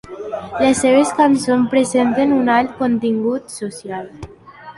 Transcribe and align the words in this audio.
Les 0.61 0.79
seves 0.85 1.11
cançons 1.19 1.67
presenten 1.73 2.33
un 2.39 2.49
alt 2.55 2.73
contingut 2.81 3.55
social. 3.59 4.11